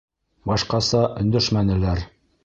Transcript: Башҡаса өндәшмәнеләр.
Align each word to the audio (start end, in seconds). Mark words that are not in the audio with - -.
Башҡаса 0.51 1.01
өндәшмәнеләр. 1.23 2.01